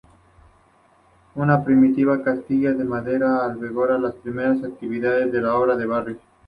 [1.35, 6.17] Una primitiva casilla de madera albergó las primeras actividades de Obra de Barrios.